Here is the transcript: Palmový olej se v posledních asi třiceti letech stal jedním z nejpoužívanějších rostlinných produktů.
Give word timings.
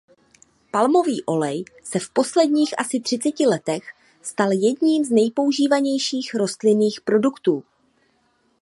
Palmový 0.71 1.23
olej 1.25 1.65
se 1.83 1.99
v 1.99 2.09
posledních 2.09 2.79
asi 2.79 2.99
třiceti 2.99 3.45
letech 3.47 3.83
stal 4.21 4.51
jedním 4.51 5.05
z 5.05 5.09
nejpoužívanějších 5.11 6.33
rostlinných 6.35 7.01
produktů. 7.01 7.63